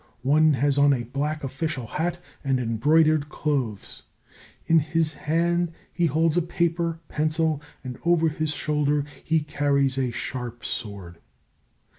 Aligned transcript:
One 0.23 0.53
has 0.53 0.79
on 0.79 0.93
a 0.93 1.03
black 1.03 1.43
official 1.43 1.85
hat 1.85 2.17
and 2.43 2.59
embroidered 2.59 3.29
clothes; 3.29 4.01
in 4.65 4.79
his 4.79 5.13
hand 5.13 5.73
he 5.93 6.07
holds 6.07 6.35
a 6.35 6.41
paper 6.41 6.99
pencil, 7.07 7.61
and 7.83 7.99
over 8.03 8.27
his 8.27 8.49
shoulder 8.51 9.05
he 9.23 9.41
carries 9.41 9.99
a 9.99 10.09
sharp 10.09 10.65
sword. 10.65 11.19